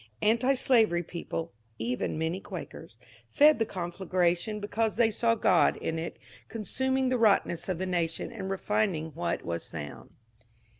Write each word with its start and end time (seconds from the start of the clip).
Antislavery 0.23 1.03
people 1.03 1.53
(even 1.77 2.17
many 2.17 2.39
Quakers) 2.39 2.97
fed 3.29 3.59
the 3.59 3.67
conflagration 3.67 4.59
because 4.59 4.95
they 4.95 5.11
saw 5.11 5.35
Gt)d 5.35 5.77
in 5.77 5.99
it 5.99 6.17
consuming 6.47 7.09
the 7.09 7.19
rottenness 7.19 7.69
of 7.69 7.77
the 7.77 7.85
nation 7.85 8.31
and 8.31 8.49
refining 8.49 9.11
what 9.11 9.45
was 9.45 9.63
sound. 9.63 10.09